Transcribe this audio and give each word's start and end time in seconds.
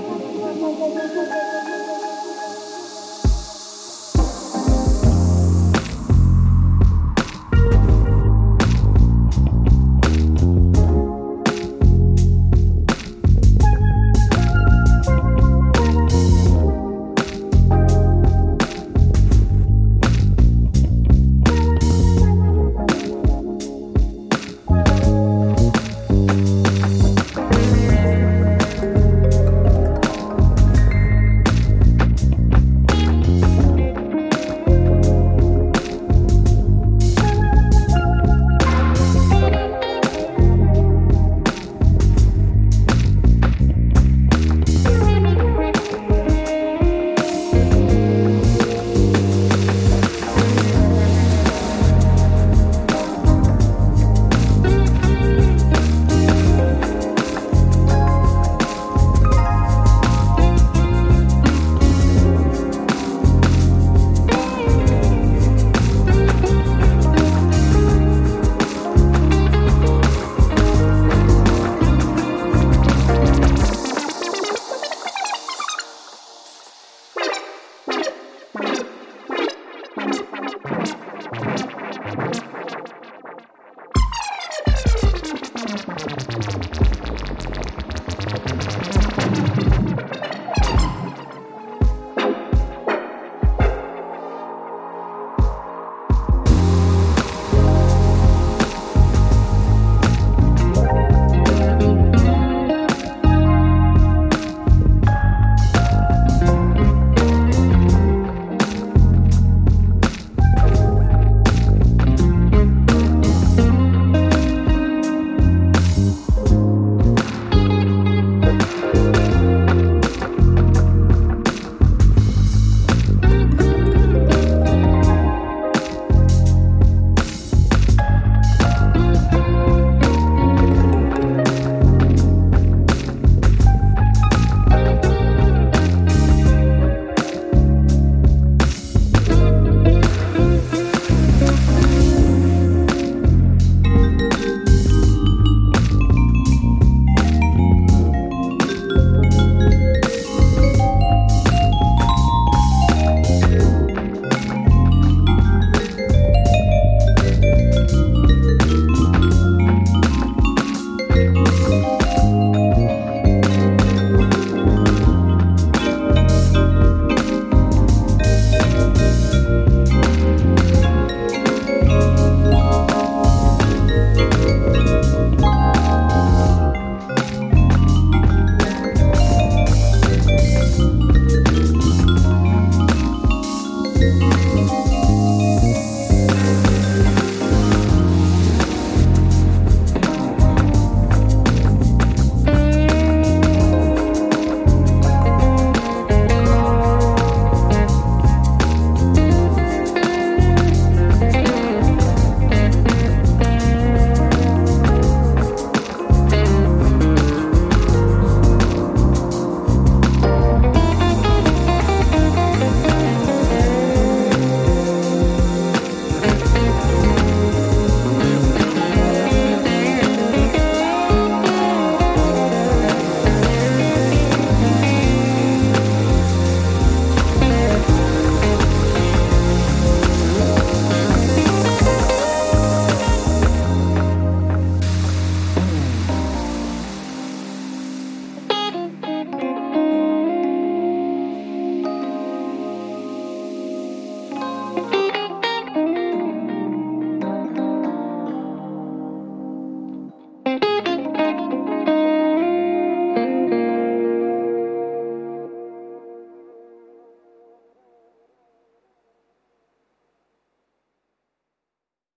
Merci. 0.00 1.77